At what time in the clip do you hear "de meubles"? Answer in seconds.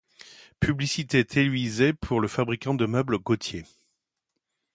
2.73-3.19